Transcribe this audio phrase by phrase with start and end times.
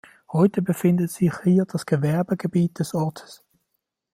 [0.31, 3.43] Heute befindet sich hier das Gewerbegebiet des Ortes.